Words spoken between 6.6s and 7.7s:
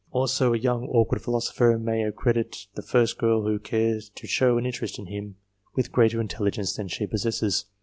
than she possesses.